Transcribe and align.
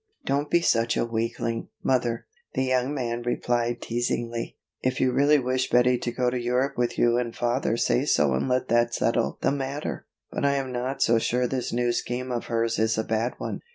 "Don't 0.25 0.49
be 0.49 0.61
such 0.61 0.97
a 0.97 1.05
weakling, 1.05 1.67
mother," 1.83 2.25
the 2.55 2.63
young 2.63 2.91
man 2.91 3.21
replied 3.21 3.83
teasingly. 3.83 4.57
"If 4.81 4.99
you 4.99 5.11
really 5.11 5.37
wish 5.37 5.69
Betty 5.69 5.99
to 5.99 6.11
go 6.11 6.31
to 6.31 6.41
Europe 6.41 6.75
with 6.75 6.97
you 6.97 7.19
and 7.19 7.35
father 7.35 7.77
say 7.77 8.05
so 8.05 8.33
and 8.33 8.49
let 8.49 8.67
that 8.69 8.95
settle 8.95 9.37
the 9.43 9.51
matter, 9.51 10.07
but 10.31 10.43
I 10.43 10.55
am 10.55 10.71
not 10.71 11.03
so 11.03 11.19
sure 11.19 11.45
this 11.45 11.71
new 11.71 11.91
scheme 11.93 12.31
of 12.31 12.45
hers 12.47 12.79
is 12.79 12.97
a 12.97 13.03
bad 13.03 13.33
one. 13.37 13.59